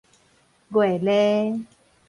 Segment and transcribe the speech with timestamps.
[0.69, 1.65] 月鱧